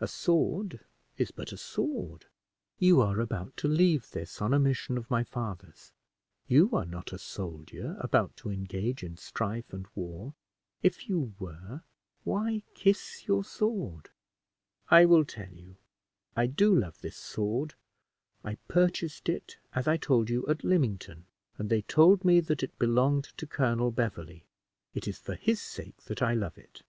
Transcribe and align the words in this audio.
A 0.00 0.08
sword 0.08 0.80
is 1.18 1.30
but 1.32 1.52
a 1.52 1.58
sword. 1.58 2.24
You 2.78 3.02
are 3.02 3.20
about 3.20 3.58
to 3.58 3.68
leave 3.68 4.10
this 4.12 4.40
on 4.40 4.54
a 4.54 4.58
mission 4.58 4.96
of 4.96 5.10
my 5.10 5.22
father's. 5.22 5.92
You 6.48 6.70
are 6.72 6.86
not 6.86 7.12
a 7.12 7.18
soldier, 7.18 7.94
about 8.00 8.34
to 8.38 8.48
engage 8.50 9.02
in 9.04 9.18
strife 9.18 9.74
and 9.74 9.86
war; 9.94 10.32
if 10.82 11.10
you 11.10 11.34
were, 11.38 11.82
why 12.24 12.62
kiss 12.74 13.28
your 13.28 13.44
sword?" 13.44 14.08
"I 14.90 15.04
will 15.04 15.26
tell 15.26 15.52
you. 15.52 15.76
I 16.34 16.46
do 16.46 16.74
love 16.74 17.02
this 17.02 17.18
sword. 17.18 17.74
I 18.42 18.54
purchased 18.68 19.28
it, 19.28 19.58
as 19.74 19.86
I 19.86 19.98
told 19.98 20.30
you, 20.30 20.46
at 20.46 20.64
Lymington, 20.64 21.26
and 21.58 21.68
they 21.68 21.82
told 21.82 22.24
me 22.24 22.40
that 22.40 22.62
it 22.62 22.78
belonged 22.78 23.24
to 23.36 23.46
Colonel 23.46 23.90
Beverley. 23.90 24.46
It 24.94 25.06
is 25.06 25.18
for 25.18 25.34
his 25.34 25.60
sake 25.60 25.98
that 26.04 26.22
I 26.22 26.32
love 26.32 26.56
it. 26.56 26.82